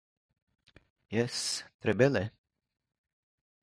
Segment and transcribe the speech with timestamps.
[1.17, 1.37] Jes,
[1.79, 2.25] tre bele.